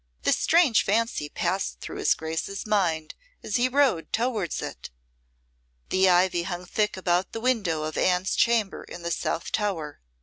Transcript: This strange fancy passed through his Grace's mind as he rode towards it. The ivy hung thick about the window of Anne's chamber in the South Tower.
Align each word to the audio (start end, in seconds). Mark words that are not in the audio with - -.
This 0.23 0.39
strange 0.39 0.83
fancy 0.83 1.29
passed 1.29 1.79
through 1.79 1.97
his 1.99 2.15
Grace's 2.15 2.65
mind 2.65 3.13
as 3.43 3.57
he 3.57 3.69
rode 3.69 4.11
towards 4.11 4.59
it. 4.59 4.89
The 5.89 6.09
ivy 6.09 6.41
hung 6.41 6.65
thick 6.65 6.97
about 6.97 7.33
the 7.33 7.39
window 7.39 7.83
of 7.83 7.95
Anne's 7.99 8.35
chamber 8.35 8.83
in 8.83 9.03
the 9.03 9.11
South 9.11 9.51
Tower. 9.51 10.01